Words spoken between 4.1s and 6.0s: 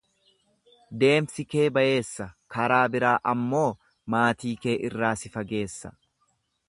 maatii kee irraa si fageessa.